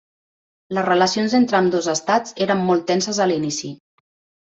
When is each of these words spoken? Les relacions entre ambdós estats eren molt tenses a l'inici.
Les 0.77 0.87
relacions 0.87 1.37
entre 1.41 1.59
ambdós 1.61 1.91
estats 1.95 2.37
eren 2.49 2.67
molt 2.73 2.91
tenses 2.93 3.25
a 3.27 3.33
l'inici. 3.33 3.77